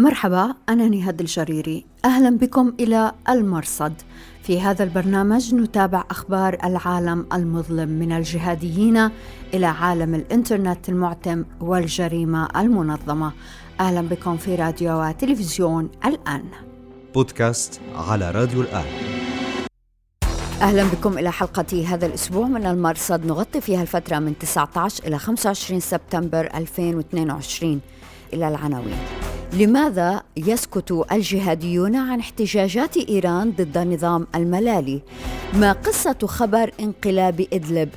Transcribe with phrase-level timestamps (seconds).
[0.00, 1.84] مرحبا أنا نهاد الجريري.
[2.04, 3.92] أهلا بكم إلى المرصد.
[4.42, 9.10] في هذا البرنامج نتابع أخبار العالم المظلم من الجهاديين
[9.54, 13.32] إلى عالم الإنترنت المعتم والجريمة المنظمة.
[13.80, 16.44] أهلا بكم في راديو وتلفزيون الآن.
[17.14, 18.86] بودكاست على راديو الآن.
[20.62, 23.26] أهلا بكم إلى حلقة هذا الأسبوع من المرصد.
[23.26, 27.80] نغطي فيها الفترة من 19 إلى 25 سبتمبر 2022
[28.32, 29.29] إلى العناوين.
[29.52, 35.00] لماذا يسكت الجهاديون عن احتجاجات إيران ضد النظام الملالي؟
[35.54, 37.88] ما قصة خبر انقلاب إدلب؟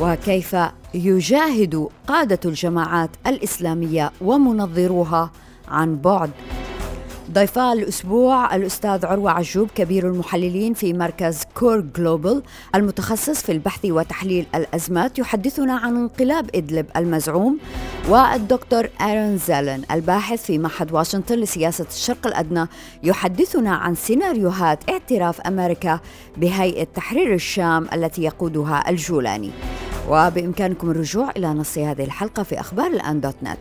[0.00, 0.56] وكيف
[0.94, 5.30] يجاهد قادة الجماعات الإسلامية ومنظروها
[5.68, 6.30] عن بعد؟
[7.30, 12.42] ضيفا الأسبوع الأستاذ عروة عجوب كبير المحللين في مركز كور جلوبال
[12.74, 17.58] المتخصص في البحث وتحليل الأزمات يحدثنا عن انقلاب إدلب المزعوم
[18.08, 22.66] والدكتور آرون زالن الباحث في معهد واشنطن لسياسة الشرق الأدنى.
[23.02, 26.00] يحدثنا عن سيناريوهات اعتراف أمريكا
[26.36, 29.50] بهيئة تحرير الشام التي يقودها الجولاني.
[30.08, 33.58] وبإمكانكم الرجوع إلى نص هذه الحلقة في أخبار الآن دوت نت.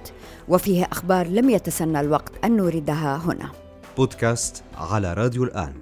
[0.47, 3.51] وفيه أخبار لم يتسنى الوقت أن نوردها هنا.
[3.97, 5.73] بودكاست على راديو الآن.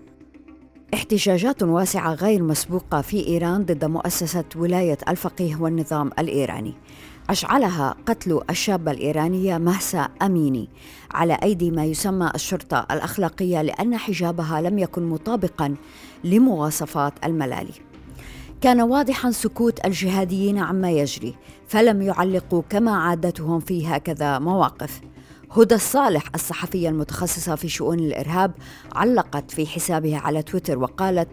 [0.93, 6.73] احتجاجات واسعة غير مسبوقة في إيران ضد مؤسسة ولاية الفقيه والنظام الإيراني.
[7.29, 10.69] أشعلها قتل الشابة الإيرانية مهسا أميني.
[11.11, 15.75] على أيدي ما يسمى الشرطة الأخلاقية لأن حجابها لم يكن مطابقا
[16.23, 17.88] لمواصفات الملالي.
[18.61, 21.35] كان واضحا سكوت الجهاديين عما يجري
[21.67, 25.01] فلم يعلقوا كما عادتهم في هكذا مواقف.
[25.51, 28.51] هدى الصالح الصحفية المتخصصة في شؤون الإرهاب
[28.95, 31.29] علقت في حسابها على تويتر وقالت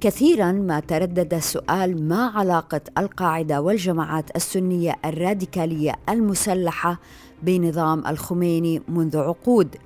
[0.00, 7.00] كثيرا ما تردد السؤال ما علاقة القاعدة والجماعات السنية الراديكالية المسلحة
[7.42, 9.76] بنظام الخميني منذ عقود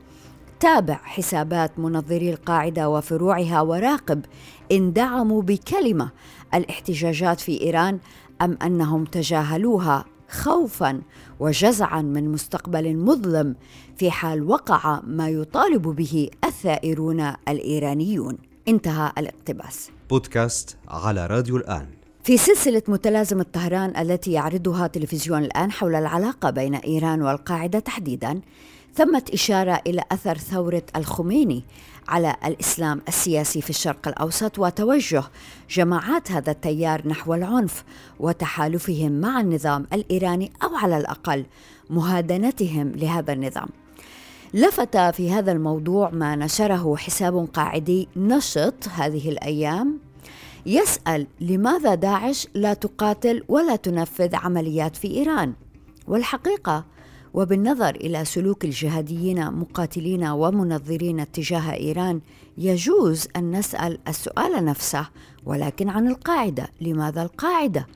[0.60, 4.24] تابع حسابات منظري القاعدة وفروعها وراقب
[4.72, 6.10] إن دعموا بكلمة
[6.54, 7.98] الاحتجاجات في إيران
[8.42, 11.00] أم أنهم تجاهلوها خوفا
[11.40, 13.56] وجزعا من مستقبل مظلم
[13.96, 18.38] في حال وقع ما يطالب به الثائرون الإيرانيون.
[18.68, 19.90] انتهى الاقتباس.
[20.10, 21.86] بودكاست على راديو الآن.
[22.24, 28.40] في سلسلة متلازمة طهران التي يعرضها تلفزيون الآن حول العلاقة بين إيران والقاعدة تحديدا
[28.94, 31.64] ثمت إشارة إلى أثر ثورة الخميني
[32.08, 35.24] على الإسلام السياسي في الشرق الأوسط وتوجه
[35.70, 37.84] جماعات هذا التيار نحو العنف
[38.20, 41.44] وتحالفهم مع النظام الإيراني أو على الأقل
[41.90, 43.68] مهادنتهم لهذا النظام.
[44.54, 49.98] لفت في هذا الموضوع ما نشره حساب قاعدي نشط هذه الأيام
[50.66, 55.52] يسأل لماذا داعش لا تقاتل ولا تنفذ عمليات في إيران؟
[56.08, 56.84] والحقيقة
[57.34, 62.20] وبالنظر إلى سلوك الجهاديين مقاتلين ومنظرين تجاه إيران
[62.58, 65.08] يجوز أن نسأل السؤال نفسه
[65.46, 66.68] ولكن عن القاعدة.
[66.80, 67.86] لماذا القاعدة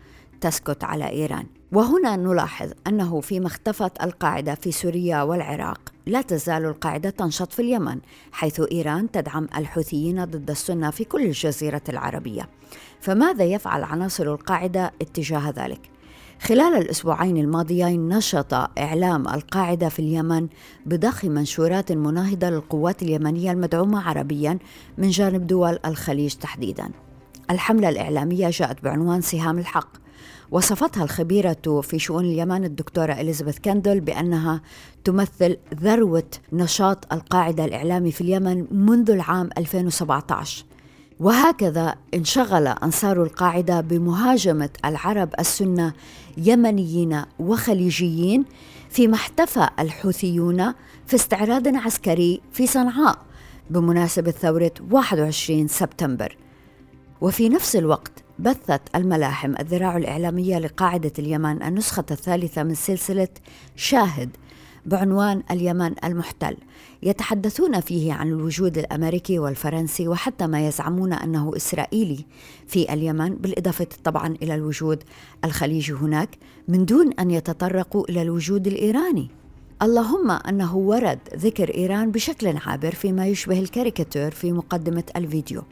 [0.40, 7.10] تسكت على إيران؟ وهنا نلاحظ أنه فيما اختفت القاعدة في سوريا والعراق لا تزال القاعدة
[7.10, 7.98] تنشط في اليمن
[8.32, 12.48] حيث إيران تدعم الحوثيين ضد السنة في كل الجزيرة العربية.
[13.00, 15.93] فماذا يفعل عناصر القاعدة اتجاه ذلك؟
[16.46, 20.48] خلال الأسبوعين الماضيين نشط إعلام القاعدة في اليمن
[20.86, 24.58] بضخ منشورات مناهضة للقوات اليمنية المدعومة عربيا
[24.98, 26.90] من جانب دول الخليج تحديدا.
[27.50, 29.88] الحملة الإعلامية جاءت بعنوان سهام الحق
[30.50, 34.62] وصفتها الخبيرة في شؤون اليمن الدكتورة إليزابيث كاندل بأنها
[35.04, 40.64] تمثل ذروة نشاط القاعدة الإعلامي في اليمن منذ العام 2017
[41.20, 45.92] وهكذا انشغل أنصار القاعدة بمهاجمة العرب السنة
[46.36, 48.44] يمنيين وخليجيين
[48.90, 50.74] فيما احتفى الحوثيون
[51.06, 53.18] في استعراض عسكري في صنعاء
[53.70, 56.36] بمناسبة ثورة 21 سبتمبر.
[57.20, 63.28] وفي نفس الوقت بثت الملاحم الذراع الإعلامية لقاعدة اليمن النسخة الثالثة من سلسلة
[63.76, 64.30] شاهد
[64.86, 66.56] بعنوان اليمن المحتل.
[67.02, 72.24] يتحدثون فيه عن الوجود الأمريكي والفرنسي وحتى ما يزعمون أنه إسرائيلي.
[72.66, 75.02] في اليمن بالإضافة طبعا إلى الوجود
[75.44, 76.28] الخليجي هناك
[76.68, 79.28] من دون أن يتطرقوا إلى الوجود الإيراني.
[79.82, 85.62] اللهم أنه ورد ذكر إيران بشكل عابر فيما يشبه الكاريكاتير في مقدمة الفيديو.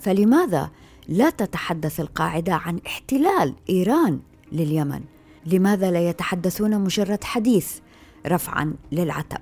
[0.00, 0.70] فلماذا
[1.08, 4.20] لا تتحدث القاعدة عن احتلال إيران
[4.52, 5.00] لليمن؟
[5.46, 7.78] لماذا لا يتحدثون مجرد حديث
[8.28, 9.40] رفعا للعتب.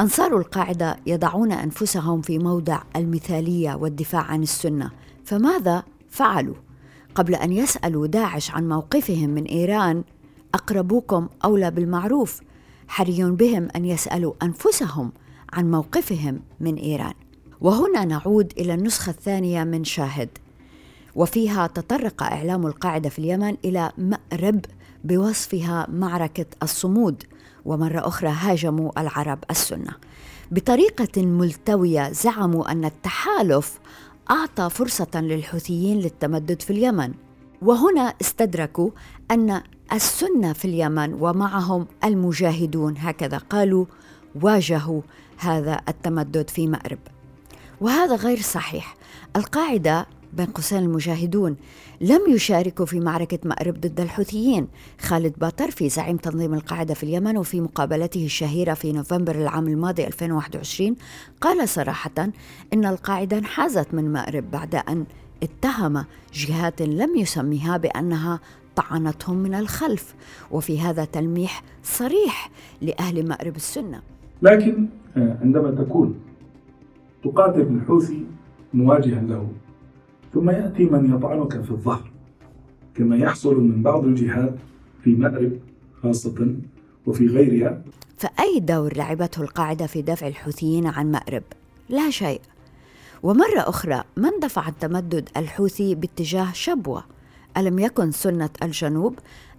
[0.00, 4.90] أنصار القاعدة يضعون أنفسهم في موضع المثالية والدفاع عن السنة
[5.24, 6.54] فماذا فعلوا؟
[7.14, 10.04] قبل أن يسألوا داعش عن موقفهم من إيران
[10.54, 12.40] أقربوكم أولى بالمعروف.
[12.88, 15.12] حري بهم أن يسألوا أنفسهم
[15.52, 17.14] عن موقفهم من إيران.
[17.60, 20.28] وهنا نعود إلى النسخة الثانية من شاهد.
[21.14, 24.64] وفيها تطرق إعلام القاعدة في اليمن إلى مأرب
[25.04, 27.22] بوصفها معركة الصمود.
[27.64, 29.92] ومرة أخرى هاجموا العرب السنة.
[30.50, 33.78] بطريقة ملتوية زعموا أن التحالف
[34.30, 37.14] أعطى فرصة للحوثيين للتمدد في اليمن.
[37.62, 38.90] وهنا استدركوا
[39.30, 39.62] أن
[39.92, 43.86] السنة في اليمن ومعهم المجاهدون هكذا قالوا
[44.42, 45.02] واجهوا
[45.36, 46.98] هذا التمدد في مأرب.
[47.80, 48.96] وهذا غير صحيح.
[49.36, 51.56] القاعدة بين قوسين المجاهدون.
[52.00, 54.68] لم يشاركوا في معركة مأرب ضد الحوثيين.
[55.00, 60.96] خالد باطرفي زعيم تنظيم القاعدة في اليمن وفي مقابلته الشهيرة في نوفمبر العام الماضي 2021
[61.40, 62.28] قال صراحة
[62.72, 65.04] إن القاعدة انحازت من مأرب بعد أن
[65.42, 66.04] اتهم
[66.34, 68.40] جهات لم يسميها بأنها
[68.76, 70.14] طعنتهم من الخلف.
[70.50, 72.50] وفي هذا تلميح صريح
[72.82, 74.02] لأهل مأرب السنة.
[74.42, 76.14] لكن آه، عندما تكون
[77.24, 78.24] تقاتل الحوثي
[78.74, 79.48] مواجها له.
[80.34, 82.10] ثم يأتي من يطعنك في الظهر
[82.94, 84.54] كما يحصل من بعض الجهات
[85.02, 85.52] في مأرب
[86.02, 86.54] خاصة
[87.06, 87.82] وفي غيرها
[88.16, 91.42] فأي دور لعبته القاعدة في دفع الحوثيين عن مأرب؟
[91.88, 92.40] لا شيء
[93.22, 97.04] ومرة أخرى من دفع التمدد الحوثي باتجاه شبوة؟
[97.56, 99.18] ألم يكن سنة الجنوب؟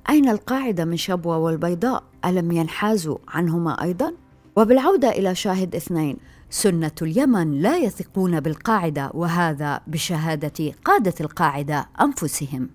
[0.09, 4.13] أين القاعدة من شبوة والبيضاء؟ ألم ينحازوا عنهما أيضا؟
[4.55, 6.17] وبالعودة إلى شاهد اثنين
[6.49, 12.69] سنة اليمن لا يثقون بالقاعدة وهذا بشهادة قادة القاعدة أنفسهم.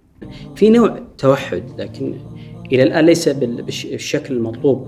[0.57, 2.21] في نوع توحد لكن
[2.73, 4.87] إلى الآن ليس بالشكل المطلوب.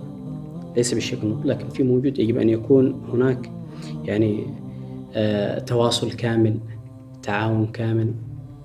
[0.77, 3.53] ليس بالشكل المطلوب لكن في موجود يجب أن يكون هناك
[4.05, 4.55] يعني
[5.15, 6.59] آه تواصل كامل
[7.23, 8.15] تعاون كامل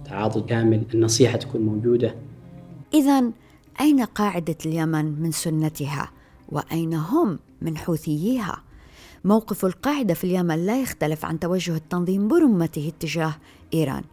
[0.05, 2.15] تعاضد كامل النصيحة تكون موجودة.
[2.93, 3.23] إذا
[3.81, 6.11] أين قاعدة اليمن من سنتها؟
[6.49, 8.63] وأين هم من حوثييها؟
[9.25, 13.35] موقف القاعدة في اليمن لا يختلف عن توجه التنظيم برمته اتجاه
[13.73, 14.03] إيران.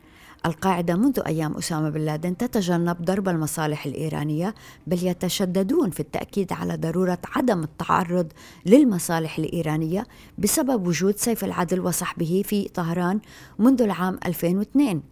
[0.46, 4.54] القاعدة منذ أيام أسامة بن لادن تتجنب ضرب المصالح الإيرانية
[4.86, 8.32] بل يتشددون في التأكيد على ضرورة عدم التعرض
[8.66, 10.06] للمصالح الإيرانية
[10.38, 13.20] بسبب وجود سيف العدل وصحبه في طهران
[13.58, 15.02] منذ العام 2002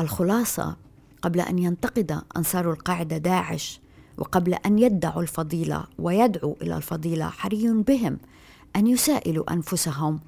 [0.00, 0.76] الخلاصة
[1.22, 3.80] قبل أن ينتقد أنصار القاعدة داعش
[4.18, 8.18] وقبل أن يدعوا الفضيلة ويدعوا إلى الفضيلة حري بهم
[8.76, 10.20] أن يسائلوا أنفسهم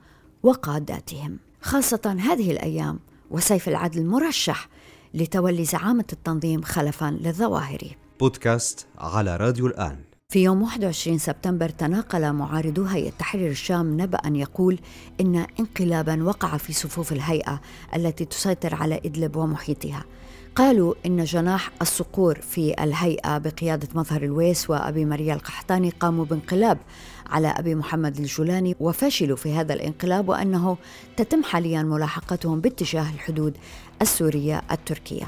[0.43, 2.99] وقاداتهم خاصة هذه الأيام
[3.31, 4.69] وسيف العدل مرشح
[5.15, 10.16] لتولي زعامة التنظيم خلفا للظواهري بودكاست على راديو الآن.
[10.33, 14.79] في يوم 21 سبتمبر تناقل معارضو هيئة تحرير الشام نبأ يقول
[15.21, 17.61] إن انقلابا وقع في صفوف الهيئة
[17.97, 20.05] التي تسيطر على إدلب ومحيطها.
[20.57, 26.79] قالوا إن جناح الصقور في الهيئة بقيادة مظهر الويس وأبي مريا القحطاني قاموا بانقلاب
[27.27, 30.77] على أبي محمد الجولاني وفشلوا في هذا الانقلاب وأنه
[31.17, 33.57] تتم حاليا ملاحقتهم باتجاه الحدود
[34.03, 35.27] السورية التركية.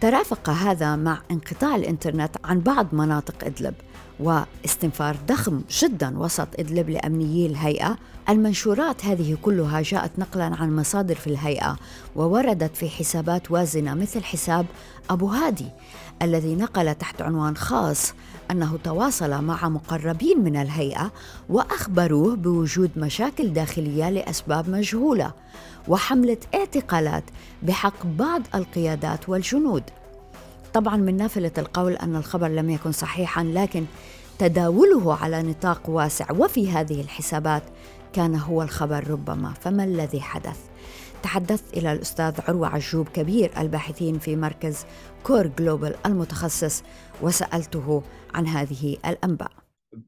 [0.00, 3.74] ترافق هذا مع انقطاع الإنترنت عن بعض مناطق إدلب.
[4.20, 7.98] واستنفار ضخم جدا وسط إدلب لأمنيي الهيئة.
[8.28, 11.76] المنشورات هذه كلها جاءت نقلا عن مصادر في الهيئة
[12.16, 14.66] ووردت في حسابات وازنة مثل حساب
[15.10, 15.66] أبو هادي
[16.22, 18.14] الذي نقل تحت عنوان خاص
[18.50, 21.12] أنه تواصل مع مقربين من الهيئة
[21.48, 25.32] وأخبروه بوجود مشاكل داخلية لأسباب مجهولة
[25.88, 27.24] وحمله اعتقالات
[27.62, 29.82] بحق بعض القيادات والجنود.
[30.74, 33.84] طبعا من نافلة القول أن الخبر لم يكن صحيحا لكن
[34.38, 36.32] تداوله على نطاق واسع.
[36.32, 37.62] وفي هذه الحسابات
[38.12, 39.52] كان هو الخبر ربما.
[39.52, 40.58] فما الذي حدث؟
[41.22, 44.86] تحدثت إلى الأستاذ عروة عجوب كبير الباحثين في مركز
[45.22, 46.82] كور جلوبال المتخصص
[47.22, 48.02] وسألته
[48.34, 49.52] عن هذه الأنباء.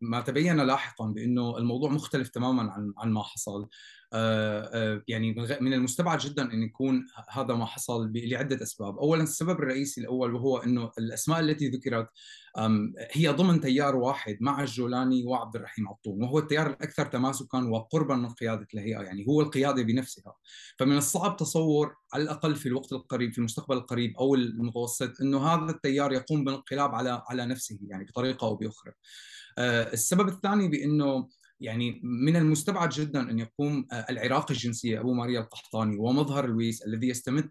[0.00, 3.68] ما تبين لاحقا بأنه الموضوع مختلف تماما عن عن ما حصل.
[4.12, 9.58] آه، آه، يعني من المستبعد جدا أن يكون هذا ما حصل لعدة أسباب، اولا السبب
[9.58, 12.08] الرئيسي الأول وهو أنه الأسماء التي ذكرت
[13.12, 18.28] هي ضمن تيار واحد مع الجولاني وعبد الرحيم عطون وهو التيار الأكثر تماسكا وقربا من
[18.28, 20.34] قيادة الهيئة يعني هو القيادة بنفسها.
[20.78, 25.70] فمن الصعب تصور على الأقل في الوقت القريب في المستقبل القريب أو المتوسط إنه هذا
[25.70, 28.92] التيار يقوم بالانقلاب على على نفسه يعني بطريقة أو بأخرى.
[29.58, 31.28] آه، السبب الثاني بإنه
[31.60, 37.08] يعني من المستبعد جدا أن يقوم آه، العراقي الجنسية أبو ماريا القحطاني ومظهر لويس الذي
[37.08, 37.50] يستمد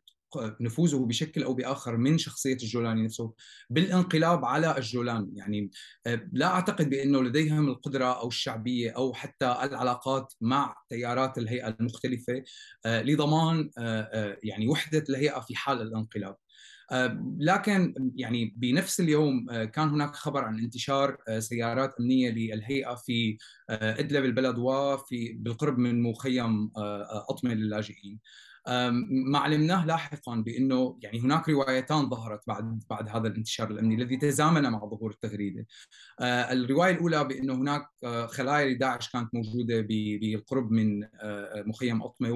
[0.61, 3.33] نفوذه بشكل أو بآخر من شخصية الجولاني نفسه
[3.69, 5.71] بالانقلاب على الجولاني يعني
[6.07, 12.43] آه، لا أعتقد بأنه لديهم القدرة أو الشعبية أو حتى العلاقات مع تيارات الهيئة المختلفة
[12.85, 13.69] لضمان
[14.43, 16.35] يعني وحدة الهيئة في حال الانقلاب
[17.39, 23.37] لكن يعني بنفس اليوم كان هناك خبر عن انتشار سيارات أمنية للهيئة في
[23.69, 26.71] إدلب البلد وفي بالقرب من مخيم
[27.29, 28.19] اطمه للاجئين.
[29.09, 34.63] ما علمناه لاحقا بأنه يعني هناك روايتان ظهرت بعد بعد هذا الانتشار الأمني الذي تزامن
[34.63, 35.65] مع ظهور التغريدة.
[36.19, 42.31] آه، الرواية الأولى بأنه هناك آه، خلايا لداعش كانت موجودة بالقرب من آه، مخيم اطمه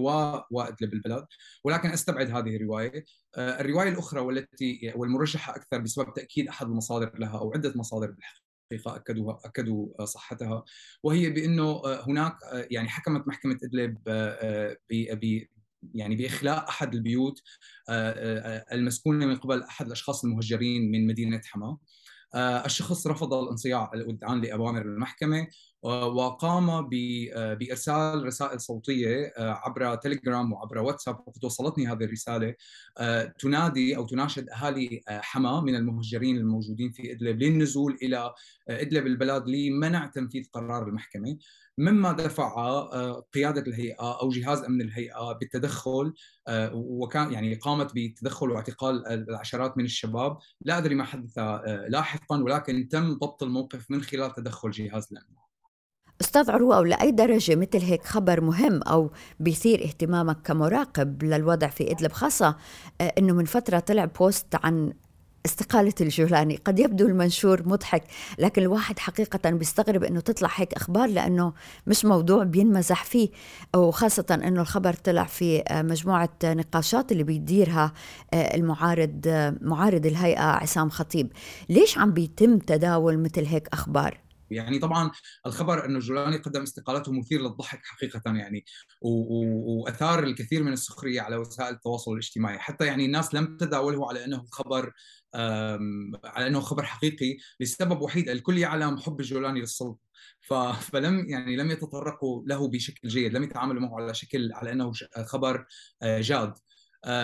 [0.52, 1.26] وأدلب البلد
[1.64, 3.06] ولكن أستبعد هذه الرواية.
[3.38, 8.44] الرواية الأخرى والتي والمرجحه أكثر بسبب تأكيد أحد المصادر لها أو عدة مصادر بالحقيقة
[8.96, 10.64] أكدوا اكدوا صحتها
[11.04, 13.98] وهي بأنه هناك يعني حكمت محكمة أدلب
[15.94, 17.42] يعني بإخلاء أحد البيوت
[17.90, 21.78] آه، آه، آه، المسكونة من قبل أحد الأشخاص المهجرين من مدينة حما
[22.66, 25.48] الشخص رفض الانصياع الإذعان لأوامر المحكمة.
[25.84, 26.90] وقام
[27.30, 32.56] بإرسال رسائل صوتية عبر تليجرام وعبر واتساب وقد وصلتني هذه الرسالة
[33.40, 38.34] تنادي أو تناشد أهالي حما من المهجرين الموجودين في إدلب للنزول إلى
[38.70, 41.38] إدلب البلد لمنع تنفيذ قرار المحكمة.
[41.78, 46.14] مما دفع آه، قيادة الهيئة أو جهاز أمن الهيئة بالتدخل
[46.48, 50.38] آه، وكان يعني قامت بالتدخل واعتقال العشرات من الشباب.
[50.62, 55.44] لا أدري ما حدث آه، لاحقا ولكن تم ضبط الموقف من خلال تدخل جهاز الأمن.
[56.24, 61.92] أستاذ عروه أو لأي درجة مثل هيك خبر مهم أو بيثير اهتمامك كمراقب للوضع في
[61.92, 62.56] إدلب خاصة
[63.02, 64.94] إنه من فترة طلع بوست عن
[65.46, 66.56] استقالة الجولاني.
[66.66, 68.04] قد يبدو المنشور مضحك
[68.40, 71.54] لكن الواحد حقيقة بيستغرب أنه تطلع هيك أخبار لأنه
[71.88, 73.30] مش موضوع بينمزح فيه.
[73.76, 77.94] وخاصة أنه الخبر طلع في مجموعة نقاشات اللي بيديرها
[78.34, 81.32] آه، المعارض آه، معارض الهيئة عصام خطيب.
[81.70, 85.12] ليش عم بيتم تداول مثل هيك أخبار؟ يعني طبعا
[85.46, 88.66] الخبر إنه جولاني قدم استقالته مثير للضحك حقيقه يعني
[89.02, 92.60] وأثار الكثير من السخرية على وسائل التواصل الاجتماعي.
[92.60, 94.92] حتى يعني الناس لم تداوله على إنه خبر
[96.26, 98.30] على إنه خبر حقيقي لسبب وحيد.
[98.30, 100.14] الكل يعلم حب الجولاني للسلطة.
[100.82, 104.92] فلم يعني لم يتطرقوا له بشكل جيد لم يتعاملوا معه على شكل على إنه
[105.26, 105.66] خبر
[106.02, 106.54] آه، جاد.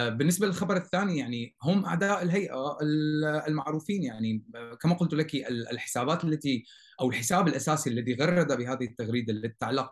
[0.09, 2.77] بالنسبة للخبر الثاني يعني هم أعداء الهيئة
[3.47, 5.35] المعروفين يعني آه، كما قلت لك
[5.71, 6.65] الحسابات التي
[7.01, 9.91] أو الحساب الأساسي الذي غرد بهذه التغريدة التي تتعلق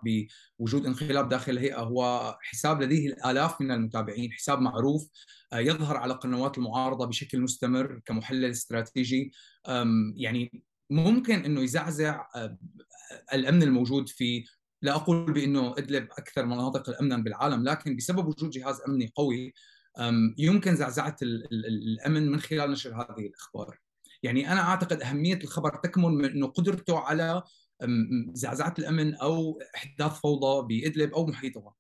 [0.59, 5.09] بوجود انقلاب داخل الهيئة هو حساب لديه الآلاف من المتابعين، حساب معروف
[5.53, 9.31] آه، يظهر على قنوات المعارضة بشكل مستمر كمحلل استراتيجي.
[10.15, 12.25] يعني ممكن إنه يزعزع
[13.33, 14.45] الأمن الموجود في
[14.81, 19.53] لا أقول بإنه أدلب أكثر مناطق امنا بالعالم لكن بسبب وجود جهاز أمني قوي
[20.37, 23.77] يمكن زعزعه الأمن من خلال نشر هذه الأخبار.
[24.23, 27.43] يعني أنا أعتقد أهمية الخبر تكمن من إنه قدرته على
[28.33, 31.73] زعزعة الأمن أو إحداث فوضى بإدلب أو محيطها.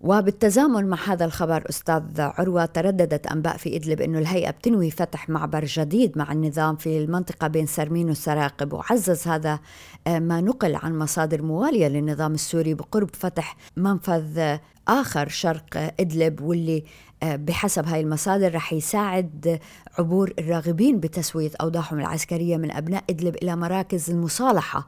[0.00, 5.64] وبالتزامن مع هذا الخبر أستاذ عروة ترددت أنباء في إدلب إنه الهيئة بتنوي فتح معبر
[5.64, 9.60] جديد مع النظام في المنطقة بين سرمين وسراقب وعزز هذا
[10.06, 16.84] آه، ما نقل عن مصادر موالية للنظام السوري بقرب فتح منفذ آخر شرق إدلب واللي
[17.22, 19.60] آه، بحسب هاي المصادر رح يساعد
[19.98, 24.86] عبور الراغبين بتسوية أوضاعهم العسكرية من أبناء إدلب إلى مراكز المصالحة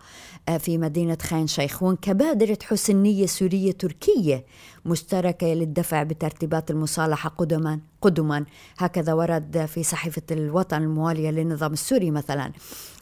[0.48, 4.44] آه، في مدينة خان شيخون كبادرة حسن نية سورية تركية
[4.84, 8.44] مشتركة للدفع بترتيبات المصالحة قدما قدما
[8.78, 12.52] هكذا ورد في صحيفة الوطن الموالية للنظام السوري مثلا.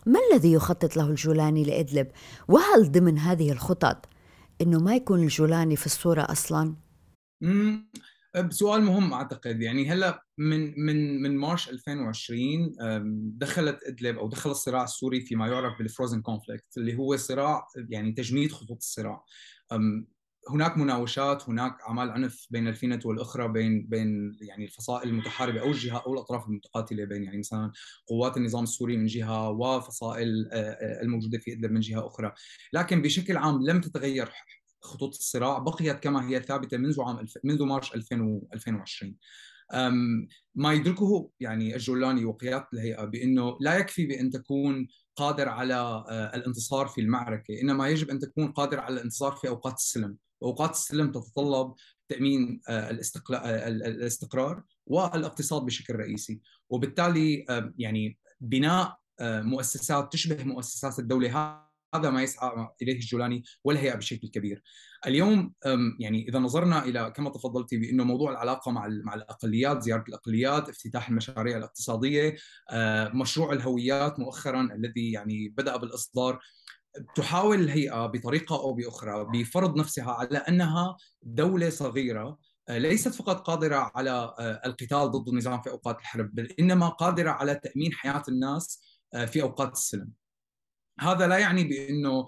[0.06, 2.06] ما الذي يخطط له الجولاني لإدلب؟
[2.48, 3.96] وهل ضمن هذه الخطط
[4.60, 6.22] إنه ما يكون الجولاني في الصورة
[7.44, 9.62] أصلا سؤال مهم أعتقد.
[9.62, 12.72] يعني هلا من من من March 2020
[13.38, 18.12] دخلت إدلب أو دخل الصراع السوري فيما يعرف بال frozen conflict اللي هو صراع يعني
[18.12, 19.24] تجميد خطوط الصراع.
[20.50, 26.02] هناك مناوشات هناك أعمال عنف بين الفينة والأخرى بين بين يعني الفصائل المتحاربة أو الجهة
[26.06, 27.72] أو الأطراف المتقاتلة بين يعني مثلا
[28.08, 30.48] قوات النظام السوري من جهة وفصائل
[31.02, 32.32] الموجودة في إدلب من جهة أخرى.
[32.72, 34.30] لكن بشكل عام لم تتغير
[34.84, 37.38] خطوط الصراع بقيت كما هي ثابتة منذ عام الف...
[37.44, 39.16] منذ مارس 2020
[40.54, 46.86] ما يدركه يعني الجولاني وقيادة الهيئة بأنه لا يكفي بأن تكون قادر على آه، الانتصار
[46.86, 51.74] في المعركة، إنما يجب أن تكون قادر على الانتصار في أوقات السلم، واوقات السلم تتطلب
[52.08, 52.80] تأمين آه،
[53.34, 57.46] آه، الاستقرار والاقتصاد بشكل رئيسي، وبالتالي
[57.78, 61.63] يعني بناء مؤسسات تشبه مؤسسات الدولة
[61.94, 64.62] هذا ما يسعى إليه الجولاني والهيئه بشكل كبير.
[65.06, 65.52] اليوم
[66.00, 71.08] يعني إذا نظرنا إلى كما تفضلتي بأنه موضوع العلاقة مع مع الأقليات، زيارة الأقليات، افتتاح
[71.08, 72.36] المشاريع الاقتصادية،
[72.70, 76.40] آه، مشروع الهويات مؤخرا الذي يعني بدأ بالإصدار
[77.14, 82.38] تحاول الهيئة بطريقة أو بأخرى بفرض نفسها على أنها دولة صغيرة
[82.70, 84.34] ليست فقط قادرة على
[84.66, 88.82] القتال ضد النظام في أوقات الحرب بل إنما قادرة على تأمين حياة الناس
[89.26, 90.10] في أوقات السلم.
[91.00, 92.26] هذا لا يعني بأنه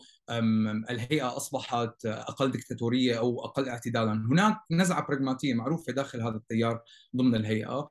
[0.90, 6.82] الهيئة أصبحت أقل دكتاتورية أو أقل اعتدالا، هناك نزعة براغماتيه معروفة داخل هذا التيار
[7.16, 7.90] ضمن الهيئة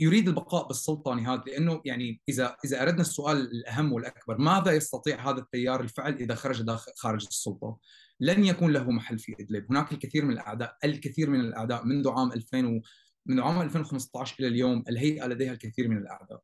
[0.00, 5.38] يريد البقاء بالسلطة نهائيا لأنه يعني إذا إذا أردنا السؤال الأهم والأكبر ماذا يستطيع هذا
[5.38, 7.78] التيار الفعل إذا خرج داخل خارج السلطة؟
[8.20, 12.32] لن يكون له محل في إدلب، هناك الكثير من الأعداء، الكثير من الأعداء منذ عام
[12.32, 12.80] 2000 و...
[13.26, 16.40] منذ عام 2015 إلى اليوم الهيئة لديها الكثير من الأعداء.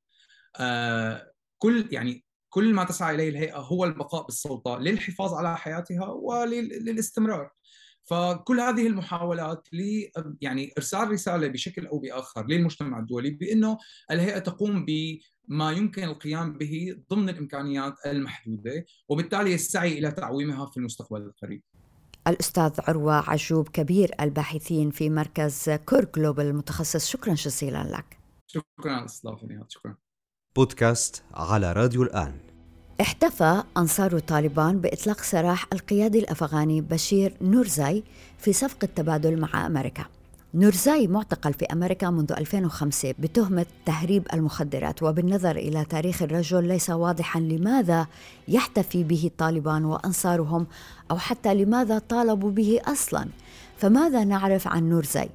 [0.56, 7.50] آه كل يعني كل ما تسعى إليه الهيئة هو البقاء بالسلطة للحفاظ على حياتها وللاستمرار.
[8.04, 10.06] فكل هذه المحاولات ل
[10.40, 13.78] يعني إرسال رسالة بشكل أو بآخر للمجتمع الدولي بأنه
[14.10, 21.22] الهيئة تقوم بما يمكن القيام به ضمن الإمكانيات المحدودة وبالتالي السعي إلى تعويمها في المستقبل
[21.22, 21.62] القريب.
[22.28, 29.00] الأستاذ عروة عجوب كبير الباحثين في مركز COAR Global المتخصص شكرا جزيلا لك شكرا على
[29.00, 29.96] الاستضافة شكرا
[30.56, 32.32] بودكاست على راديو الآن.
[33.00, 38.04] احتفى أنصار طالبان بإطلاق سراح القيادي الأفغاني بشير نورزاي
[38.38, 40.04] في صفقة تبادل مع أمريكا.
[40.54, 47.40] نورزاي معتقل في أمريكا منذ 2005 بتهمة تهريب المخدرات وبالنظر إلى تاريخ الرجل ليس واضحا
[47.40, 48.06] لماذا
[48.48, 50.66] يحتفي به طالبان وأنصارهم
[51.10, 53.28] أو حتى لماذا طالبوا به أصلا.
[53.78, 55.30] فماذا نعرف عن نورزاي؟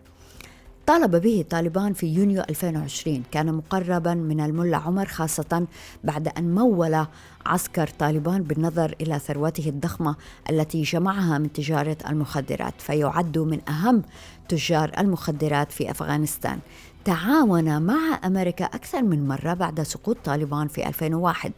[0.88, 5.68] طالب به طالبان في يونيو 2020 كان مقربا من الملا عمر خاصة
[6.04, 7.06] بعد أن مول
[7.46, 10.15] عسكر طالبان بالنظر إلى ثروته الضخمة
[10.50, 14.04] التي جمعها من تجارة المخدرات فيعد من أهم
[14.50, 16.60] تجار المخدرات في أفغانستان.
[17.06, 21.52] تعاون مع أمريكا أكثر من مرة بعد سقوط طالبان في 2001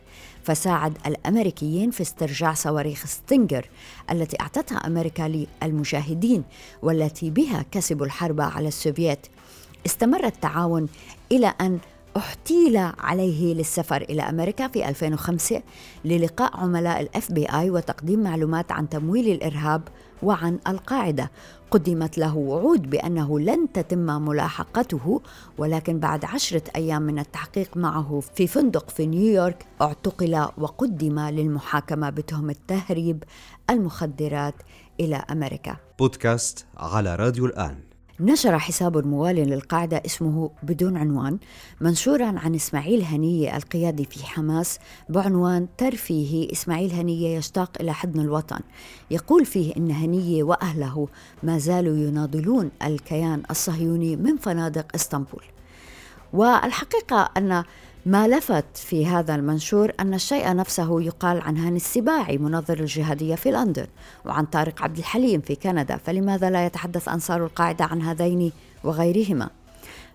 [0.44, 3.70] فساعد الأمريكيين في استرجاع صواريخ ستينجر
[4.12, 6.44] التي أعطتها أمريكا للمجاهدين
[6.82, 9.28] والتي بها كسبوا الحرب على السوفييت.
[9.86, 10.88] استمر التعاون
[11.32, 11.80] إلى أن
[12.18, 15.62] أحتيل عليه للسفر إلى أمريكا في 2005
[16.06, 19.82] للقاء عملاء ال FBI وتقديم معلومات عن تمويل الإرهاب
[20.24, 21.32] وعن القاعدة.
[21.72, 25.22] قدمت له وعود بأنه لن تتم ملاحقته
[25.58, 32.56] ولكن بعد عشرة أيام من التحقيق معه في فندق في نيويورك اعتقل وقدم للمحاكمة بتهمة
[32.68, 33.24] تهريب
[33.70, 34.56] المخدرات
[35.00, 35.76] إلى أمريكا.
[36.00, 37.87] بودكاست على راديو الآن.
[38.20, 41.38] نشر حساب موال للقاعدة اسمه بدون عنوان
[41.82, 48.60] منشورا عن إسماعيل هنية القيادي في حماس بعنوان ترفيه إسماعيل هنية يشتاق إلى حضن الوطن.
[49.12, 51.08] يقول فيه إن هنية وأهله
[51.44, 55.44] ما زالوا يناضلون الكيان الصهيوني من فنادق إسطنبول.
[56.34, 57.64] والحقيقة أن
[58.08, 63.52] ما لفت في هذا المنشور أن الشيء نفسه يقال عن هاني السباعي منظر الجهادية في
[63.52, 63.88] لندن.
[64.26, 68.52] وعن طارق عبد الحليم في كندا فلماذا لا يتحدث أنصار القاعدة عن هذين
[68.84, 69.50] وغيرهما؟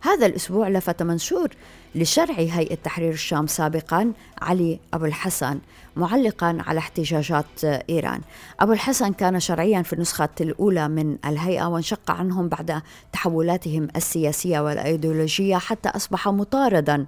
[0.00, 1.48] هذا الأسبوع لفت منشور
[1.94, 5.58] لشرع هيئة تحرير الشام سابقا علي أبو الحسن
[5.96, 8.20] معلقا على احتجاجات إيران.
[8.60, 15.56] أبو الحسن كان شرعيا في النسخة الأولى من الهيئة وانشق عنهم بعد تحولاتهم السياسية والأيديولوجية
[15.56, 17.06] حتى أصبح مطاردا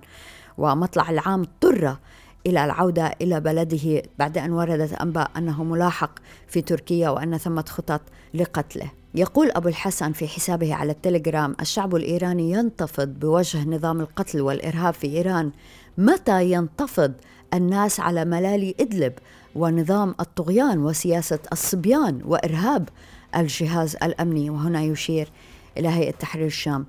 [0.59, 1.97] ومطلع العام اضطر
[2.47, 6.11] إلى العودة إلى بلده بعد أن وردت أنباء أنه ملاحق
[6.49, 8.01] في تركيا وأن ثمة خطط
[8.35, 8.91] لقتله.
[9.15, 15.07] يقول أبو الحسن في حسابه على التليجرام الشعب الإيراني ينتفض بوجه نظام القتل والإرهاب في
[15.07, 15.51] إيران.
[15.99, 17.13] متى ينتفض
[17.55, 19.13] الناس على ملالي إدلب
[19.55, 22.89] ونظام الطغيان وسياسة الصبيان وإرهاب
[23.37, 25.29] الجهاز الأمني؟ وهنا يشير
[25.79, 26.87] إلى هيئة تحرير الشام.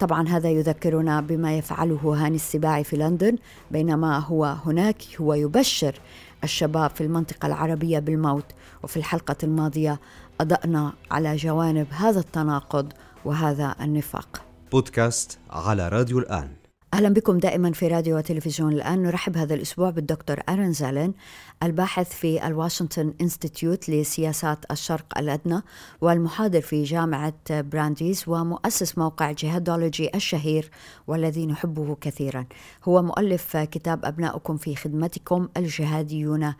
[0.00, 3.36] طبعا هذا يذكرنا بما يفعله هاني السباعي في لندن
[3.70, 6.00] بينما هو هناك هو يبشر
[6.44, 8.44] الشباب في المنطقة العربية بالموت.
[8.82, 10.00] وفي الحلقة الماضية
[10.40, 12.92] أضأنا على جوانب هذا التناقض
[13.24, 14.42] وهذا النفاق.
[14.72, 16.57] بودكاست على راديو الآن.
[16.94, 19.02] أهلا بكم دائما في راديو وتلفزيون الآن.
[19.02, 21.14] نرحب هذا الأسبوع بالدكتور أرن زالين
[21.62, 25.62] الباحث في ال Washington Institute لسياسات الشرق الأدنى
[26.00, 30.70] والمحاضر في جامعة برانديز ومؤسس موقع جهادولوجي الشهير
[31.06, 32.46] والذي نحبه كثيرا.
[32.84, 36.54] هو مؤلف كتاب أبناؤكم في خدمتكم الجهاديون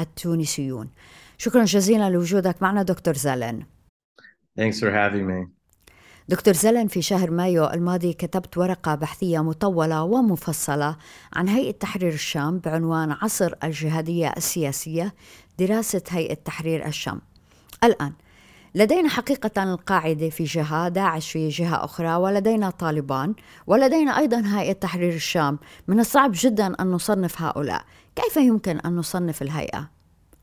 [0.00, 0.90] التونسيون.
[1.38, 3.66] شكرا جزيلا لوجودك معنا دكتور زالين
[4.60, 5.63] Thanks for having me.
[6.28, 10.96] دكتور زلن في شهر مايو الماضي كتبت ورقة بحثية مطولة ومفصلة
[11.32, 15.14] عن هيئة تحرير الشام بعنوان عصر الجهادية السياسية
[15.58, 17.20] دراسة هيئة تحرير الشام.
[17.84, 18.12] الآن
[18.74, 23.34] لدينا حقيقة القاعدة في جهة، داعش في جهة أخرى، ولدينا طالبان،
[23.66, 25.58] ولدينا أيضا هيئة تحرير الشام،
[25.88, 27.84] من الصعب جدا أن نصنف هؤلاء،
[28.16, 29.90] كيف يمكن أن نصنف الهيئة؟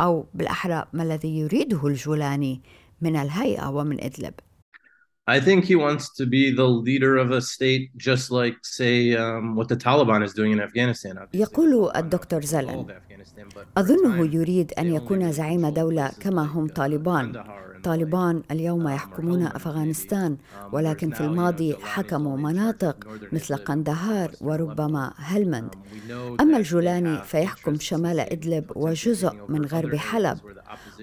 [0.02, 2.62] أو بالأحرى ما الذي يريده الجولاني
[3.02, 4.34] من الهيئة ومن إدلب؟
[5.29, 9.57] I think he wants to be the leader of a state, just like, say, um,
[9.57, 11.19] what the Taliban is doing in Afghanistan.
[11.35, 12.87] يقول الدكتور زلن
[13.77, 17.45] أظنه يريد أن يكون زعيم دولة كما هم طالبان
[17.84, 20.38] طالبان اليوم يحكمون أفغانستان
[20.72, 25.76] ولكن في الماضي حكموا مناطق مثل قندهار وربما هلمند.
[26.42, 30.38] أما الجولاني فيحكم شمال إدلب وجزء من غرب حلب.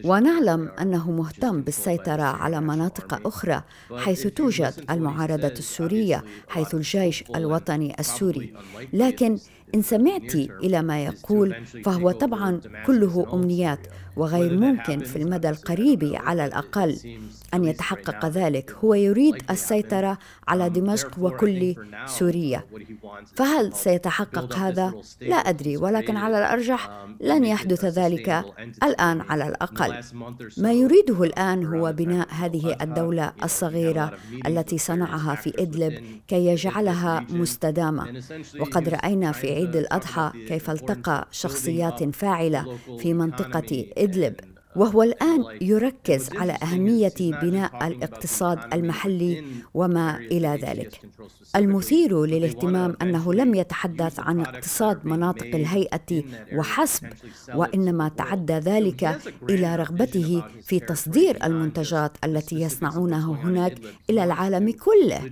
[0.04, 3.62] ونعلم أنه مهتم بالسيطرة على مناطق أخرى
[3.96, 8.54] حيث توجد المعارضة السورية حيث الجيش الوطني السوري.
[8.92, 9.38] لكن
[9.74, 13.86] إن سمعت إلى ما يقول فهو طبعا كله أمنيات
[14.18, 16.98] وغير ممكن في المدى القريب على الأقل
[17.54, 18.76] أن يتحقق ذلك.
[18.84, 21.74] هو يريد السيطرة على دمشق وكل
[22.06, 22.62] سوريا.
[23.34, 25.76] فهل سيتحقق هذا؟ لا أدري.
[25.76, 28.44] ولكن على الأرجح لن يحدث ذلك
[28.82, 29.94] الآن على الأقل.
[30.56, 34.12] ما يريده الآن هو بناء هذه الدولة الصغيرة
[34.46, 38.22] التي صنعها في إدلب كي يجعلها مستدامة.
[38.60, 44.07] وقد رأينا في عيد الأضحى كيف التقى شخصيات فاعلة في منطقة إدلب
[44.76, 49.44] وهو الآن يركز على أهمية بناء الاقتصاد المحلي
[49.74, 51.00] وما إلى ذلك.
[51.56, 56.22] المثير للاهتمام أنه لم يتحدث عن اقتصاد مناطق الهيئة
[56.54, 57.06] وحسب،
[57.54, 63.78] وإنما تعدى ذلك إلى رغبته في تصدير المنتجات التي يصنعونها هناك
[64.10, 65.30] إلى العالم كله.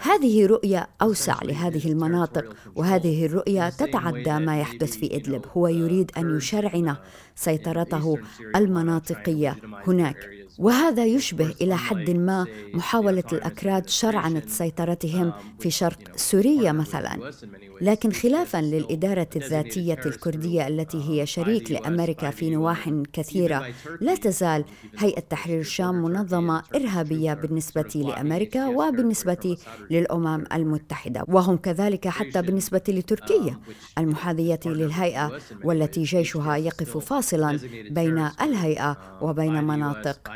[0.00, 5.44] هذه رؤية أوسع لهذه المناطق، وهذه الرؤية تتعدى ما يحدث في إدلب.
[5.56, 6.96] هو يريد أن يشرعن
[7.42, 8.20] سيطرته
[8.56, 10.41] المناطقية هناك.
[10.62, 17.32] وهذا يشبه إلى حد ما محاولة الأكراد شرعنه سيطرتهم في شرق سوريا مثلا.
[17.80, 23.66] لكن خلافا للإدارة الذاتية الكردية التي هي شريك لأمريكا في نواح كثيرة.
[24.00, 24.64] لا تزال
[24.98, 29.56] هيئة تحرير الشام منظمة إرهابية بالنسبة لأمريكا وبالنسبة
[29.90, 31.24] للأمم المتحدة.
[31.28, 33.58] وهم كذلك حتى بالنسبة لتركيا.
[33.98, 35.32] المحاذية للهيئة
[35.64, 37.58] والتي جيشها يقف فاصلا
[37.90, 40.30] بين الهيئة وبين مناطق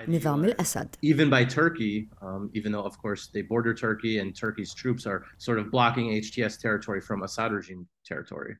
[1.02, 5.24] Even by Turkey, um, even though of course they border Turkey and Turkey's troops are
[5.38, 8.56] sort of blocking HTS territory from Assad regime territory.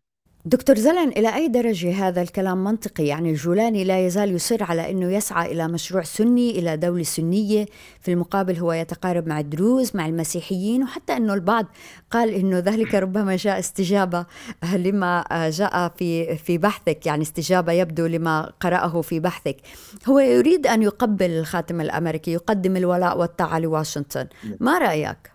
[0.47, 5.13] دكتور زلن إلى أي درجة هذا الكلام منطقي؟ يعني الجولاني لا يزال يصر على أنه
[5.13, 7.67] يسعى إلى مشروع سني إلى دولة سنية
[8.01, 11.67] في المقابل هو يتقارب مع الدروز مع المسيحيين وحتى أنه البعض
[12.11, 14.27] قال أنه ذلك ربما جاء استجابة
[14.77, 19.57] لما جاء في في بحثك يعني استجابة يبدو لما قرأه في بحثك
[20.09, 24.27] هو يريد أن يقبل الخاتم الأمريكي يقدم الولاء والطاعة لواشنطن
[24.61, 25.33] ما رأيك؟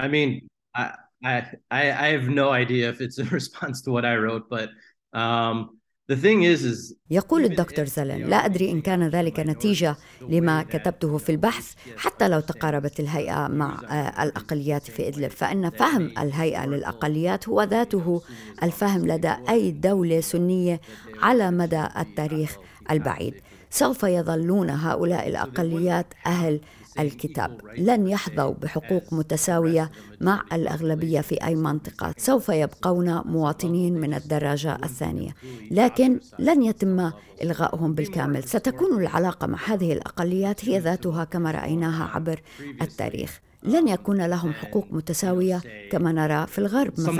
[0.00, 0.40] I mean,
[0.76, 1.03] I...
[1.24, 4.68] I, I, have no idea if it's a response to what I wrote, but
[5.12, 9.96] um, the thing is, is يقول الدكتور زلن لا أدري إن كان ذلك نتيجة
[10.28, 13.80] لما كتبته في البحث حتى لو تقاربت الهيئة مع
[14.22, 15.30] الأقليات في إدلب.
[15.30, 18.22] فإن فهم الهيئة للأقليات هو ذاته
[18.62, 20.80] الفهم لدى أي دولة سنية
[21.22, 22.56] على مدى التاريخ
[22.90, 23.34] البعيد.
[23.70, 26.60] سوف يظلون هؤلاء الأقليات أهل
[26.98, 32.14] الكتاب لن يحظوا بحقوق متساوية مع الأغلبية في أي منطقة.
[32.16, 35.34] سوف يبقون مواطنين من الدرجه الثانية.
[35.70, 37.10] لكن لن يتم
[37.42, 38.44] الغائهم بالكامل.
[38.44, 42.40] ستكون العلاقة مع هذه الأقليات هي ذاتها كما رأيناها عبر
[42.82, 43.40] التاريخ.
[43.62, 47.12] لن يكون لهم حقوق متساوية كما نرى في الغرب مثلا.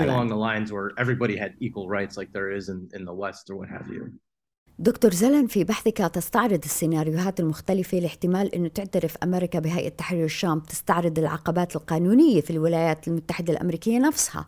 [4.79, 11.19] دكتور زلن في بحثك تستعرض السيناريوهات المختلفة لاحتمال أنه تعترف أمريكا بهيئة تحرير الشام تستعرض
[11.19, 14.45] العقبات القانونية في الولايات المتحدة الأمريكية نفسها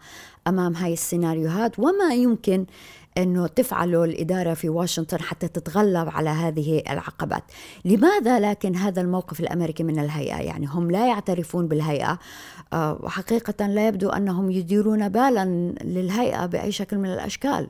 [0.48, 2.66] أمام هاي السيناريوهات وما يمكن
[3.18, 7.44] أنه تفعله الإدارة في واشنطن حتى تتغلب على هذه العقبات.
[7.86, 12.20] لماذا لكن هذا الموقف الأمريكي من الهيئة؟ يعني هم لا يعترفون بالهيئة
[12.74, 15.46] آه، وحقيقة لا يبدو أنهم يديرون بالا
[15.84, 17.70] للهيئة بأي شكل من الأشكال.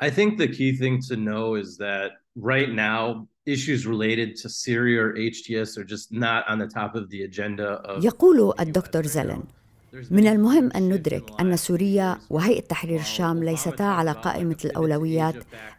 [0.00, 5.00] I think the key thing to know is that right now issues related to Syria
[5.06, 9.42] or HTS are just not on the top of the agenda of يقول الدكتور زلن
[10.11, 15.35] من المهم أن ندرك أن سوريا وهيئة تحرير الشام ليستا على قائمة الأولويات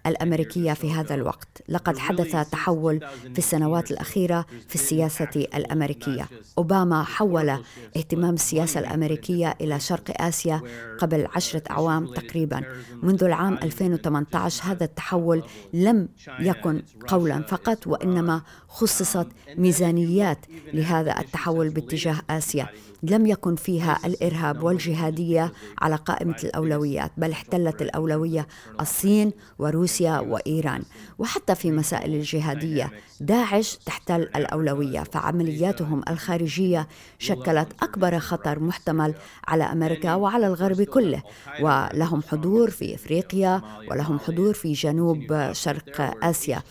[0.07, 1.63] الأمريكية في هذا الوقت.
[1.69, 3.01] لقد حدث تحول
[3.33, 6.29] في السنوات الأخيرة في السياسة الأمريكية.
[6.59, 7.51] أوباما حول
[7.97, 10.63] اهتمام السياسة الأمريكية إلى شرق آسيا
[10.99, 12.63] قبل عشرة أعوام تقريبا.
[13.03, 15.43] منذ العام 2018 هذا التحول
[15.73, 16.09] لم
[16.41, 20.39] يكن قولا فقط وإنما خصصت ميزانيات
[20.73, 22.69] لهذا التحول باتجاه آسيا.
[23.03, 28.47] لم يكن فيها الإرهاب والجهادية على قائمة الأولويات بل احتلت الأولوية
[28.81, 30.83] الصين وروسيا وإيران
[31.19, 32.91] وحتى في مسائل الجهادية.
[33.21, 39.15] داعش تحتل الأولوية فعملياتهم الخارجية شكلت أكبر خطر محتمل
[39.49, 41.23] على أمريكا وعلى الغرب كله.
[41.61, 46.63] ولهم حضور في إفريقيا ولهم حضور في جنوب شرق آسيا.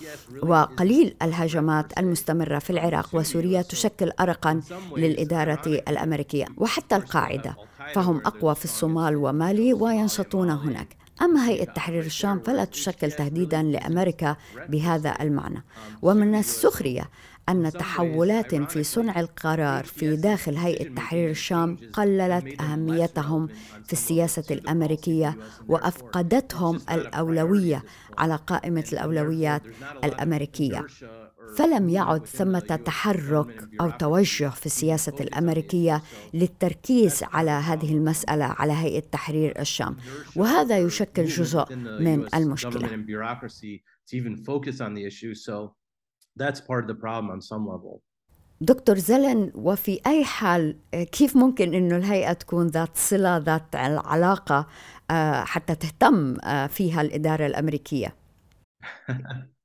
[0.44, 4.62] وقليل الهجمات المستمرة في العراق وسوريا تشكل ارقا
[4.98, 7.56] للإدارة الأمريكية وحتى القاعدة
[7.94, 10.88] فهم أقوى في الصومال ومالي وينشطون هناك.
[11.22, 14.36] أما هيئة تحرير الشام فلا تشكل تهديدا لأمريكا
[14.70, 15.64] بهذا المعنى.
[16.02, 17.10] ومن السخرية
[17.50, 23.48] أن تحولات في صنع القرار في داخل هيئة تحرير الشام قللت أهميتهم
[23.86, 27.84] في السياسة الأمريكية وأفقدتهم الأولوية
[28.18, 29.62] على قائمة الأولويات
[30.04, 30.86] الأمريكية.
[31.58, 36.02] فلم يعد ثمة تحرك أو توجه في السياسة الأمريكية
[36.34, 39.98] للتركيز على هذه المسألة على هيئة تحرير الشام.
[40.36, 43.04] وهذا يشكل جزء من المشكلة.
[46.38, 48.02] That's part of the problem on some level.
[48.62, 54.68] دكتور زلن وفي أي حال كيف ممكن أنه الهيئة تكون ذات صلة ذات علاقة
[55.44, 56.36] حتى تهتم
[56.68, 58.16] فيها الإدارة الأمريكية؟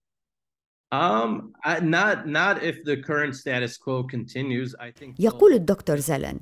[0.92, 1.54] Um,
[1.96, 4.74] not not if the current status quo continues.
[4.78, 6.38] I think يقول الدكتور زلن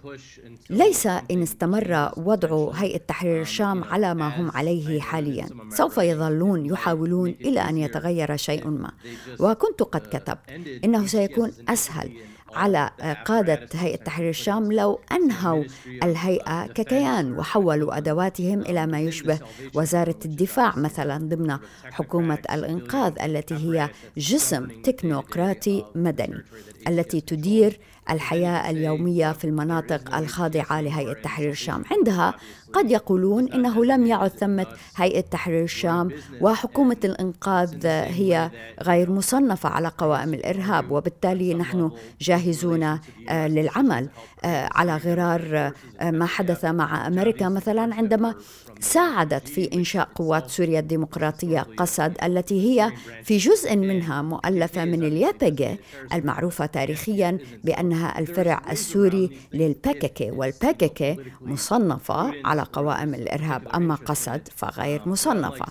[0.71, 5.49] ليس إن استمر وضع هيئة تحرير الشام على ما هم عليه حاليا.
[5.69, 8.93] سوف يظلون يحاولون إلى أن يتغير شيء ما.
[9.41, 10.39] وكنت قد كتبت
[10.85, 12.11] إنه سيكون أسهل
[12.55, 12.91] على
[13.25, 15.65] قادة هيئة تحرير الشام لو أنهوا
[16.03, 19.39] الهيئة ككيان وحولوا أدواتهم إلى ما يشبه
[19.75, 21.59] وزارة الدفاع مثلا ضمن
[21.91, 26.45] حكومة الإنقاذ التي هي جسم تكنوقراطي مدني
[26.89, 31.85] التي تدير الحياة اليومية في المناطق الخاضعة لهيئة تحرير الشام.
[31.91, 32.35] عندها
[32.73, 38.51] قد يقولون إنه لم يعد ثمة هيئة تحرير الشام وحكومة الإنقاذ هي
[38.83, 42.83] غير مصنفة على قوائم الإرهاب وبالتالي نحن جاهزون
[43.29, 44.09] آه، للعمل
[44.45, 48.35] آه، على غرار آه، ما حدث مع أمريكا مثلا عندما
[48.81, 52.93] ساعدت في إنشاء قوات سوريا الديمقراطية قسد التي هي
[53.25, 55.77] في جزء منها مؤلفة من اليابجي
[56.13, 63.69] المعروفة تاريخيا بأنها الفرع السوري للباكيكي والباكيكي مصنفة على قوائم الإرهاب.
[63.75, 65.67] أما قسد فغير مصنفة.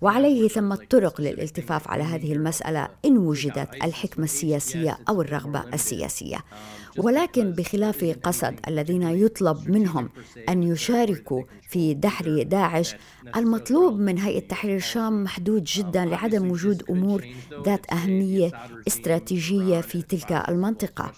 [0.00, 6.38] وعليه ثمة طرق للالتفاف على هذه المسألة إن وجدت الحكمة السياسية أو الرغبة السياسية.
[6.98, 10.10] ولكن بخلاف قسد الذين يطلب منهم
[10.48, 12.96] أن يشاركوا في دحر داعش
[13.36, 17.26] المطلوب من هيئة تحرير الشام محدود جدا لعدم وجود أمور
[17.64, 18.50] ذات أهمية
[18.86, 21.12] استراتيجية في تلك المنطقة.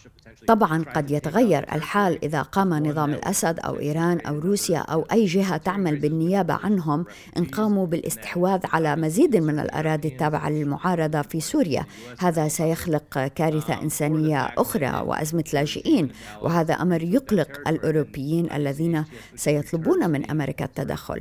[0.46, 5.56] طبعا قد يتغير الحال إذا قام نظام الأسد أو إيران أو روسيا أو أي جهة
[5.56, 7.04] تعمل بالنيابة عنهم
[7.36, 11.86] إن قاموا بالاستحواذ على مزيد من الأراضي التابعة للمعارضة في سوريا.
[12.18, 16.08] هذا سيخلق كارثة إنسانية أخرى وأزمة لاجئين.
[16.42, 19.04] وهذا أمر يقلق الأوروبيين الذين
[19.36, 21.20] سيطلبون من أمريكا التدخل.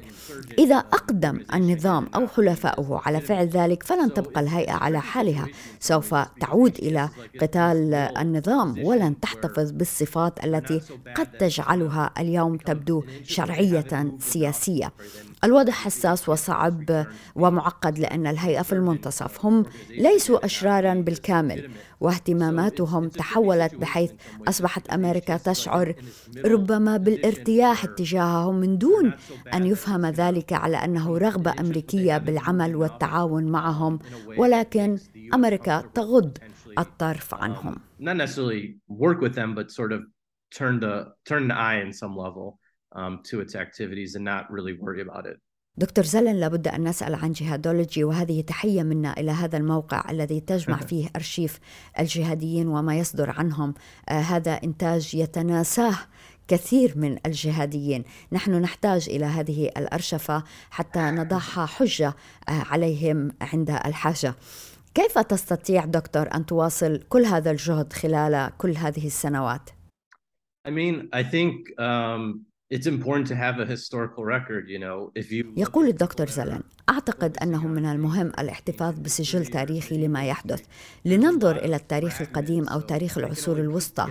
[0.59, 5.47] إذا أقدم النظام أو حلفائه على فعل ذلك فلن تبقى الهيئة على حالها.
[5.79, 7.09] سوف تعود إلى
[7.41, 8.75] قتال النظام
[9.09, 10.81] تحتفظ بالصفات التي
[11.15, 14.93] قد تجعلها اليوم تبدو شرعية سياسية.
[15.43, 21.69] الوضع حساس وصعب ومعقد لأن الهيئة في المنتصف هم ليسوا اشرارا بالكامل
[22.01, 24.11] واهتماماتهم تحولت بحيث
[24.47, 25.95] أصبحت أمريكا تشعر
[26.45, 29.13] ربما بالارتياح اتجاههم من دون
[29.53, 33.99] أن يفهم ذلك على أنه رغبة أمريكية بالعمل والتعاون معهم
[34.37, 34.97] ولكن
[35.33, 36.37] أمريكا تغض
[36.79, 37.75] الطرف عنهم.
[37.99, 40.01] Not necessarily work with them, but sort of
[40.51, 42.59] turn the turn the eye in some level
[42.95, 45.37] um, to its activities and not really worry about it.
[45.77, 50.77] دكتور زلن لابد أن نسأل عن جهادولوجي وهذه تحية منا إلى هذا الموقع الذي تجمع
[50.89, 51.59] فيه أرشيف
[51.99, 53.73] الجهاديين وما يصدر عنهم
[54.09, 55.95] آه هذا إنتاج يتناساه
[56.47, 62.15] كثير من الجهاديين نحن نحتاج إلى هذه الأرشفة حتى نضعها حجة
[62.47, 64.35] عليهم عند الحاجة
[64.93, 69.69] كيف تستطيع دكتور أن تواصل كل هذا الجهد خلال كل هذه السنوات؟
[70.67, 75.31] I mean, I think um, it's important to have a historical record, you know, if
[75.31, 80.61] you يقول الدكتور زلن أعتقد أنه من المهم الاحتفاظ بسجل تاريخي لما يحدث.
[81.05, 84.07] لننظر إلى التاريخ القديم أو تاريخ العصور الوسطى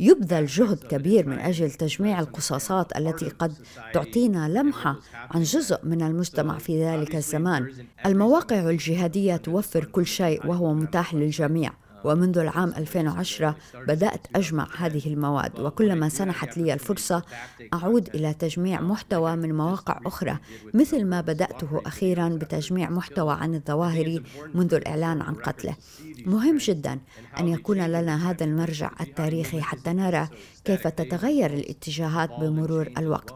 [0.00, 3.52] يبذل جهد كبير من أجل تجميع القصاصات التي قد
[3.92, 4.96] تعطينا لمحة
[5.30, 7.72] عن جزء من المجتمع في ذلك الزمان.
[8.06, 11.72] المواقع الجهادية توفر كل شيء وهو متاح للجميع.
[12.04, 13.56] ومنذ العام 2010
[13.88, 17.22] بدأت أجمع هذه المواد وكلما سنحت لي الفرصة
[17.74, 20.38] أعود إلى تجميع محتوى من مواقع أخرى
[20.74, 24.22] مثل ما بدأته أخيرا بتجميع محتوى عن الظواهري
[24.54, 25.76] منذ الإعلان عن قتله.
[26.26, 26.98] مهم جدا
[27.40, 30.28] أن يكون لنا هذا المرجع التاريخي حتى نرى
[30.64, 33.34] كيف تتغير الاتجاهات بمرور الوقت.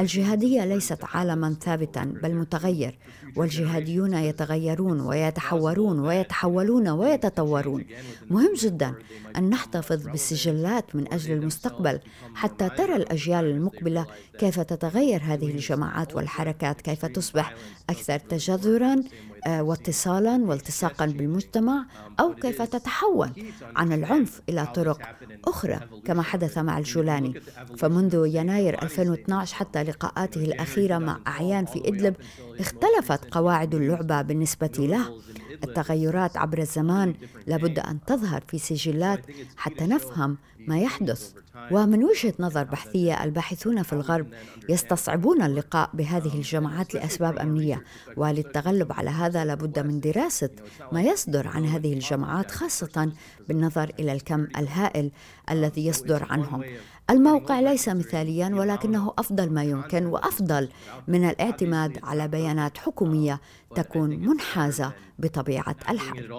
[0.00, 2.98] الجهادية ليست عالما ثابتا بل متغير
[3.36, 7.84] والجهاديون يتغيرون ويتحورون ويتحولون ويتطورون.
[8.30, 8.94] مهم جدا
[9.36, 12.00] أن نحتفظ بالسجلات من أجل المستقبل
[12.34, 14.06] حتى ترى الأجيال المقبلة
[14.38, 17.54] كيف تتغير هذه الجماعات والحركات كيف تصبح
[17.90, 19.02] أكثر تجذرا
[19.46, 21.86] واتصالا والتصاقا بالمجتمع
[22.20, 23.30] أو كيف تتحول
[23.76, 25.00] عن العنف إلى طرق
[25.44, 27.40] أخرى كما حدث مع الجولاني.
[27.78, 32.14] فمنذ يناير 2012 حتى لقاءاته الأخيرة مع أعيان في إدلب
[32.60, 35.20] اختلفت قواعد اللعبة بالنسبة له.
[35.64, 37.14] التغيرات عبر الزمان
[37.46, 39.20] لابد أن تظهر في سجلات
[39.56, 41.32] حتى نفهم ما يحدث.
[41.70, 44.26] ومن وجهة نظر بحثية الباحثون في الغرب
[44.68, 47.84] يستصعبون اللقاء بهذه الجماعات لأسباب أمنية.
[48.16, 50.50] وللتغلب على هذا لابد من دراسة
[50.92, 53.12] ما يصدر عن هذه الجماعات خاصة
[53.48, 55.10] بالنظر إلى الكم الهائل
[55.50, 56.64] الذي يصدر عنهم.
[57.10, 60.68] الموقع ليس مثاليا ولكنه أفضل ما يمكن وأفضل
[61.08, 63.40] من الاعتماد على بيانات حكومية
[63.74, 66.32] تكون منحازة بطبيعة الحال.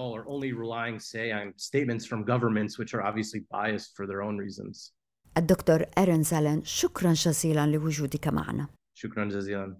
[5.37, 8.67] الدكتور إيرن زالن شكرا جزيلا لوجودك معنا.
[8.93, 9.77] شكرا جزيلا.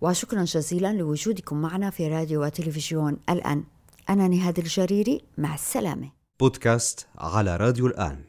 [0.00, 3.64] وشكرا جزيلا لوجودكم معنا في راديو وتلفزيون الآن.
[4.10, 6.10] أنا نهاد الجريري مع السلامة.
[6.40, 8.27] بودكاست على راديو الآن.